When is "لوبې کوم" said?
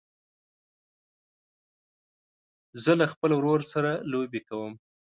4.11-4.71